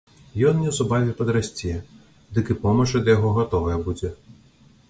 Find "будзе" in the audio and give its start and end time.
3.91-4.09